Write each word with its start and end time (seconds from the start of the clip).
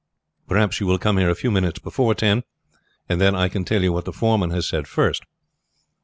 Perhaps 0.47 0.79
you 0.79 0.87
will 0.87 0.97
come 0.97 1.17
here 1.19 1.29
a 1.29 1.35
few 1.35 1.51
minutes 1.51 1.77
before 1.77 2.15
ten, 2.15 2.41
and 3.07 3.21
then 3.21 3.35
I 3.35 3.49
can 3.49 3.63
tell 3.63 3.83
you 3.83 3.93
what 3.93 4.05
the 4.05 4.11
foreman 4.11 4.49
has 4.49 4.67
said 4.67 4.87
first." 4.87 5.21